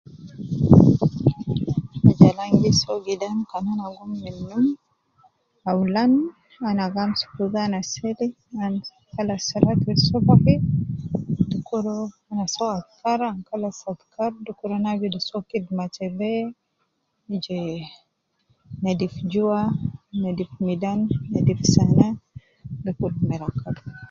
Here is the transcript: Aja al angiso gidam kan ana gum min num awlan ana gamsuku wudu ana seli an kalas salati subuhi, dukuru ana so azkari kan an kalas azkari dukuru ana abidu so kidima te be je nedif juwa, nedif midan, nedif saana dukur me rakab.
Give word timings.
Aja 2.09 2.25
al 2.33 2.39
angiso 2.45 2.91
gidam 3.05 3.37
kan 3.51 3.65
ana 3.73 3.87
gum 3.95 4.11
min 4.23 4.37
num 4.49 4.65
awlan 5.71 6.11
ana 6.69 6.85
gamsuku 6.93 7.33
wudu 7.43 7.57
ana 7.67 7.79
seli 7.91 8.25
an 8.63 8.73
kalas 9.13 9.41
salati 9.49 9.91
subuhi, 10.05 10.55
dukuru 11.51 11.97
ana 12.31 12.45
so 12.55 12.63
azkari 12.77 13.23
kan 13.25 13.35
an 13.37 13.45
kalas 13.49 13.77
azkari 13.91 14.37
dukuru 14.47 14.73
ana 14.75 14.89
abidu 14.93 15.19
so 15.27 15.37
kidima 15.49 15.85
te 15.95 16.05
be 16.17 16.31
je 17.43 17.59
nedif 18.83 19.13
juwa, 19.31 19.59
nedif 20.21 20.51
midan, 20.65 20.99
nedif 21.31 21.59
saana 21.73 22.07
dukur 22.85 23.11
me 23.27 23.35
rakab. 23.41 23.77